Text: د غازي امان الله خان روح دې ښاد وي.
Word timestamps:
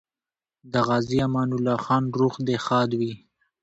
د 0.71 0.73
غازي 0.87 1.17
امان 1.27 1.49
الله 1.57 1.77
خان 1.85 2.03
روح 2.19 2.35
دې 2.47 2.57
ښاد 2.65 2.89
وي. 2.99 3.13